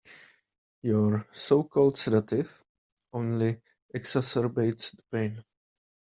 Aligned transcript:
Your 0.81 1.27
so-called 1.31 1.95
sedative 1.95 2.65
only 3.13 3.61
exacerbates 3.95 4.95
the 4.95 5.03
pain. 5.11 5.43